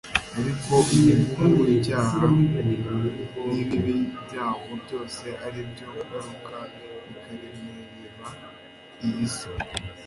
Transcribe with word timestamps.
Ariko 0.39 0.73
umuvumo 0.95 1.57
w'icyaha 1.67 2.23
n'ibibi 3.47 3.95
byawo 4.23 4.71
byose 4.83 5.25
ari 5.45 5.61
byo 5.69 5.87
ngaruka, 5.99 6.57
bikaremerera 7.07 8.27
iyi 9.05 9.27
si. 9.35 9.47